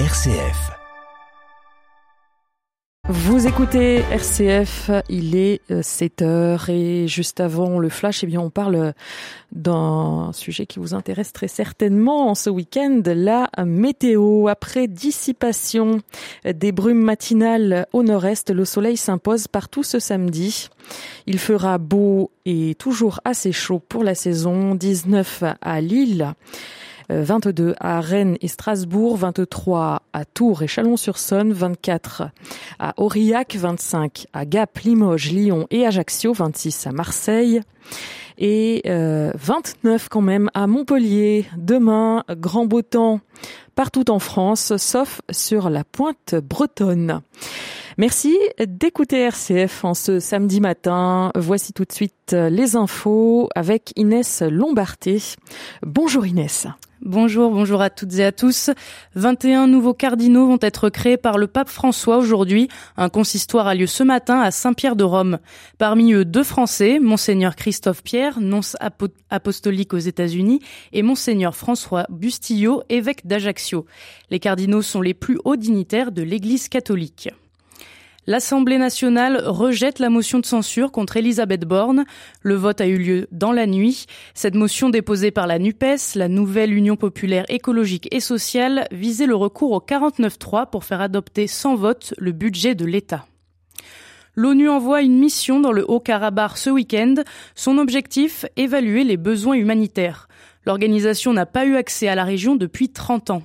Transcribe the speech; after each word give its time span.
RCF. 0.00 0.72
Vous 3.08 3.46
écoutez 3.46 4.02
RCF, 4.10 4.90
il 5.08 5.36
est 5.36 5.60
7 5.82 6.20
euh, 6.20 6.24
heures 6.24 6.68
et 6.68 7.06
juste 7.06 7.38
avant 7.38 7.78
le 7.78 7.88
flash, 7.88 8.24
eh 8.24 8.26
bien, 8.26 8.40
on 8.40 8.50
parle 8.50 8.92
d'un 9.52 10.32
sujet 10.32 10.66
qui 10.66 10.80
vous 10.80 10.94
intéresse 10.94 11.32
très 11.32 11.46
certainement 11.46 12.28
en 12.28 12.34
ce 12.34 12.50
week-end, 12.50 13.02
la 13.06 13.48
météo. 13.64 14.48
Après 14.48 14.88
dissipation 14.88 16.00
des 16.44 16.72
brumes 16.72 17.04
matinales 17.04 17.86
au 17.92 18.02
nord-est, 18.02 18.50
le 18.50 18.64
soleil 18.64 18.96
s'impose 18.96 19.46
partout 19.46 19.84
ce 19.84 20.00
samedi. 20.00 20.70
Il 21.26 21.38
fera 21.38 21.78
beau 21.78 22.32
et 22.46 22.74
toujours 22.74 23.20
assez 23.24 23.52
chaud 23.52 23.78
pour 23.78 24.02
la 24.02 24.16
saison, 24.16 24.74
19 24.74 25.44
à 25.60 25.80
Lille. 25.80 26.34
22 27.08 27.68
euh, 27.68 27.74
à 27.80 28.00
Rennes 28.00 28.36
et 28.40 28.48
Strasbourg, 28.48 29.16
23 29.16 30.02
à 30.12 30.24
Tours 30.24 30.62
et 30.62 30.66
Chalon-sur-Saône, 30.66 31.52
24 31.52 32.24
à 32.78 32.94
Aurillac, 32.96 33.56
25 33.56 34.26
à 34.32 34.44
Gap, 34.44 34.78
Limoges, 34.78 35.30
Lyon 35.30 35.66
et 35.70 35.86
Ajaccio, 35.86 36.32
26 36.32 36.86
à 36.86 36.92
Marseille 36.92 37.60
et 38.38 38.82
29 38.84 39.34
euh, 39.84 40.06
quand 40.10 40.20
même 40.20 40.50
à 40.54 40.66
Montpellier. 40.66 41.46
Demain, 41.56 42.24
grand 42.30 42.66
beau 42.66 42.82
temps 42.82 43.20
partout 43.74 44.10
en 44.10 44.18
France, 44.18 44.76
sauf 44.76 45.20
sur 45.30 45.70
la 45.70 45.84
pointe 45.84 46.34
bretonne. 46.34 47.20
Merci 47.96 48.36
d'écouter 48.58 49.20
RCF 49.20 49.84
en 49.84 49.94
ce 49.94 50.18
samedi 50.18 50.60
matin. 50.60 51.30
Voici 51.36 51.72
tout 51.72 51.84
de 51.84 51.92
suite 51.92 52.32
les 52.32 52.74
infos 52.74 53.48
avec 53.54 53.92
Inès 53.96 54.42
Lombarté. 54.42 55.22
Bonjour 55.82 56.26
Inès. 56.26 56.66
Bonjour, 57.04 57.50
bonjour 57.50 57.82
à 57.82 57.90
toutes 57.90 58.14
et 58.14 58.24
à 58.24 58.32
tous. 58.32 58.70
21 59.14 59.66
nouveaux 59.66 59.92
cardinaux 59.92 60.46
vont 60.46 60.58
être 60.62 60.88
créés 60.88 61.18
par 61.18 61.36
le 61.36 61.46
pape 61.46 61.68
François 61.68 62.16
aujourd'hui. 62.16 62.68
Un 62.96 63.10
consistoire 63.10 63.66
a 63.66 63.74
lieu 63.74 63.86
ce 63.86 64.02
matin 64.02 64.40
à 64.40 64.50
Saint-Pierre 64.50 64.96
de 64.96 65.04
Rome. 65.04 65.38
Parmi 65.76 66.14
eux, 66.14 66.24
deux 66.24 66.42
Français, 66.42 67.00
Monseigneur 67.00 67.56
Christophe 67.56 68.02
Pierre, 68.02 68.40
nonce 68.40 68.74
apostolique 69.28 69.92
aux 69.92 69.98
États-Unis, 69.98 70.60
et 70.94 71.02
Monseigneur 71.02 71.54
François 71.54 72.06
Bustillo, 72.08 72.82
évêque 72.88 73.26
d'Ajaccio. 73.26 73.84
Les 74.30 74.38
cardinaux 74.38 74.80
sont 74.80 75.02
les 75.02 75.12
plus 75.12 75.38
hauts 75.44 75.56
dignitaires 75.56 76.10
de 76.10 76.22
l'Église 76.22 76.70
catholique. 76.70 77.28
L'Assemblée 78.26 78.78
nationale 78.78 79.42
rejette 79.44 79.98
la 79.98 80.08
motion 80.08 80.38
de 80.38 80.46
censure 80.46 80.92
contre 80.92 81.18
Elisabeth 81.18 81.66
Borne. 81.66 82.06
Le 82.40 82.54
vote 82.54 82.80
a 82.80 82.86
eu 82.86 82.96
lieu 82.96 83.28
dans 83.32 83.52
la 83.52 83.66
nuit. 83.66 84.06
Cette 84.32 84.54
motion 84.54 84.88
déposée 84.88 85.30
par 85.30 85.46
la 85.46 85.58
NUPES, 85.58 86.14
la 86.14 86.28
nouvelle 86.28 86.72
Union 86.72 86.96
populaire 86.96 87.44
écologique 87.50 88.08
et 88.14 88.20
sociale, 88.20 88.86
visait 88.92 89.26
le 89.26 89.34
recours 89.34 89.72
au 89.72 89.80
49-3 89.80 90.70
pour 90.70 90.84
faire 90.84 91.02
adopter 91.02 91.46
sans 91.46 91.74
vote 91.74 92.14
le 92.16 92.32
budget 92.32 92.74
de 92.74 92.86
l'État. 92.86 93.26
L'ONU 94.36 94.70
envoie 94.70 95.02
une 95.02 95.18
mission 95.18 95.60
dans 95.60 95.72
le 95.72 95.84
Haut-Karabakh 95.86 96.56
ce 96.56 96.70
week-end. 96.70 97.16
Son 97.54 97.76
objectif, 97.76 98.46
évaluer 98.56 99.04
les 99.04 99.18
besoins 99.18 99.54
humanitaires. 99.54 100.28
L'organisation 100.64 101.34
n'a 101.34 101.44
pas 101.44 101.66
eu 101.66 101.76
accès 101.76 102.08
à 102.08 102.14
la 102.14 102.24
région 102.24 102.56
depuis 102.56 102.88
30 102.88 103.28
ans. 103.28 103.42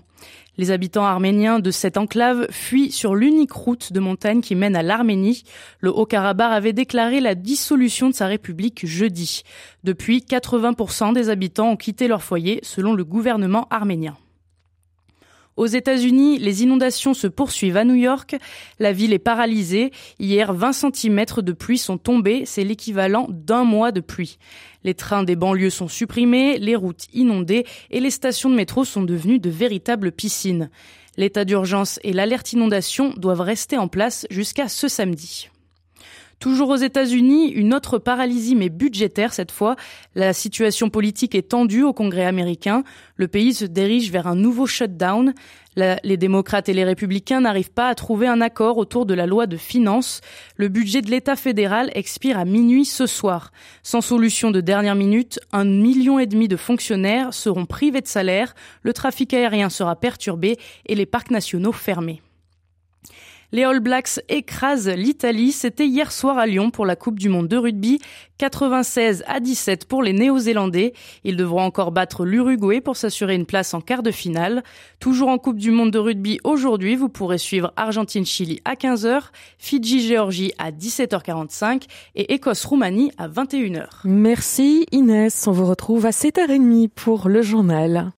Les 0.60 0.72
habitants 0.72 1.06
arméniens 1.06 1.60
de 1.60 1.72
cette 1.72 1.96
enclave 1.96 2.46
fuient 2.52 2.92
sur 2.92 3.16
l'unique 3.16 3.54
route 3.54 3.94
de 3.94 4.02
montagne 4.02 4.42
qui 4.42 4.56
mène 4.56 4.76
à 4.76 4.84
l'Arménie. 4.84 5.46
Le 5.80 5.90
Haut-Karabakh 5.90 6.52
avait 6.52 6.74
déclaré 6.74 7.22
la 7.22 7.34
dissolution 7.34 8.10
de 8.10 8.14
sa 8.14 8.28
république 8.28 8.86
jeudi. 8.86 9.44
Depuis, 9.86 10.20
80% 10.20 11.14
des 11.14 11.30
habitants 11.30 11.70
ont 11.70 11.78
quitté 11.78 12.10
leur 12.10 12.24
foyer 12.24 12.60
selon 12.62 12.92
le 12.92 13.06
gouvernement 13.06 13.70
arménien. 13.70 14.18
Aux 15.60 15.66
États-Unis, 15.66 16.38
les 16.38 16.64
inondations 16.64 17.14
se 17.14 17.28
poursuivent 17.28 17.76
à 17.76 17.84
New 17.84 17.96
York. 17.96 18.38
La 18.80 18.94
ville 18.94 19.12
est 19.12 19.20
paralysée. 19.20 19.92
Hier, 20.18 20.54
20 20.54 20.72
cm 20.72 21.26
de 21.40 21.52
pluie 21.52 21.78
sont 21.78 21.98
tombés. 21.98 22.44
C'est 22.46 22.64
l'équivalent 22.64 23.28
d'un 23.30 23.66
mois 23.66 23.92
de 23.92 24.00
pluie. 24.00 24.38
Les 24.86 24.94
trains 24.94 25.24
des 25.24 25.36
banlieues 25.36 25.70
sont 25.70 25.90
supprimés, 25.90 26.60
les 26.60 26.78
routes 26.78 27.08
inondées 27.12 27.66
et 27.92 28.00
les 28.00 28.10
stations 28.10 28.50
de 28.50 28.56
métro 28.56 28.86
sont 28.86 29.04
devenues 29.04 29.40
de 29.40 29.50
véritables 29.50 30.14
piscines. 30.14 30.70
L'état 31.18 31.44
d'urgence 31.44 32.00
et 32.06 32.14
l'alerte 32.14 32.54
inondation 32.54 33.14
doivent 33.18 33.42
rester 33.42 33.78
en 33.78 33.90
place 33.90 34.26
jusqu'à 34.30 34.70
ce 34.70 34.88
samedi. 34.88 35.50
Toujours 36.40 36.70
aux 36.70 36.78
États-Unis, 36.78 37.50
une 37.50 37.74
autre 37.74 37.98
paralysie 37.98 38.56
mais 38.56 38.70
budgétaire 38.70 39.34
cette 39.34 39.52
fois. 39.52 39.76
La 40.16 40.32
situation 40.32 40.90
politique 40.90 41.36
est 41.36 41.50
tendue 41.50 41.84
au 41.84 41.92
Congrès 41.92 42.24
américain. 42.24 42.86
Le 43.18 43.28
pays 43.28 43.54
se 43.54 43.66
dirige 43.66 44.10
vers 44.10 44.26
un 44.26 44.36
nouveau 44.36 44.66
shutdown. 44.66 45.34
les 45.76 46.18
démocrates 46.18 46.70
et 46.70 46.74
les 46.74 46.86
républicains 46.86 47.42
n'arrivent 47.42 47.74
pas 47.74 47.90
à 47.90 47.96
trouver 47.96 48.28
un 48.28 48.40
accord 48.40 48.78
autour 48.78 49.06
de 49.06 49.14
la 49.14 49.26
loi 49.26 49.48
de 49.48 49.58
finances. 49.58 50.22
Le 50.56 50.70
budget 50.70 51.02
de 51.02 51.12
l'État 51.12 51.36
fédéral 51.36 51.92
expire 51.94 52.40
à 52.40 52.46
minuit 52.46 52.86
ce 52.86 53.06
soir. 53.06 53.52
Sans 53.84 54.00
solution 54.00 54.50
de 54.50 54.62
dernière 54.62 54.96
minute, 54.96 55.42
un 55.52 55.66
million 55.66 56.20
et 56.20 56.26
demi 56.26 56.48
de 56.48 56.56
fonctionnaires 56.56 57.34
seront 57.34 57.66
privés 57.66 58.02
de 58.02 58.08
salaire, 58.08 58.56
le 58.82 58.94
trafic 58.94 59.34
aérien 59.34 59.70
sera 59.70 59.98
perturbé 59.98 60.58
et 60.86 60.96
les 60.96 61.06
parcs 61.06 61.32
nationaux 61.32 61.74
fermés. 61.74 62.22
Les 63.52 63.64
All 63.64 63.80
Blacks 63.80 64.20
écrasent 64.30 64.90
l'Italie. 64.90 65.52
C'était 65.52 65.88
hier 65.88 66.12
soir 66.12 66.38
à 66.38 66.46
Lyon 66.46 66.70
pour 66.70 66.86
la 66.86 66.96
Coupe 66.96 67.18
du 67.18 67.30
Monde 67.30 67.48
de 67.48 67.58
rugby. 67.58 68.00
96 68.38 69.24
à 69.28 69.40
17 69.40 69.86
pour 69.86 70.04
les 70.04 70.14
Néo-Zélandais. 70.14 70.94
Ils 71.24 71.36
devront 71.36 71.64
encore 71.64 71.92
battre 71.92 72.26
l'Uruguay 72.26 72.80
pour 72.80 72.96
s'assurer 72.96 73.34
une 73.34 73.48
place 73.48 73.74
en 73.74 73.82
quart 73.82 74.04
de 74.04 74.12
finale. 74.12 74.64
Toujours 75.00 75.30
en 75.30 75.40
Coupe 75.40 75.58
du 75.58 75.72
Monde 75.72 75.90
de 75.90 75.98
rugby 75.98 76.40
aujourd'hui, 76.44 76.96
vous 76.96 77.10
pourrez 77.10 77.40
suivre 77.40 77.74
Argentine-Chili 77.76 78.62
à 78.66 78.76
15h, 78.76 79.24
Fidji-Géorgie 79.58 80.54
à 80.60 80.72
17h45 80.72 81.88
et 82.16 82.34
Écosse-Roumanie 82.36 83.12
à 83.18 83.28
21h. 83.28 83.88
Merci 84.06 84.86
Inès. 84.92 85.48
On 85.48 85.52
vous 85.52 85.66
retrouve 85.66 86.06
à 86.06 86.12
7h30 86.12 86.90
pour 86.90 87.28
le 87.28 87.42
journal. 87.42 88.12